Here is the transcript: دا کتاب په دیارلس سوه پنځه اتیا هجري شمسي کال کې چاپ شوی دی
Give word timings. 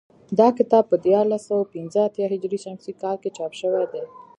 دا 0.39 0.47
کتاب 0.57 0.83
په 0.91 0.97
دیارلس 1.05 1.41
سوه 1.49 1.63
پنځه 1.73 1.99
اتیا 2.07 2.25
هجري 2.33 2.59
شمسي 2.65 2.93
کال 3.01 3.15
کې 3.23 3.29
چاپ 3.37 3.51
شوی 3.61 3.85
دی 3.91 4.03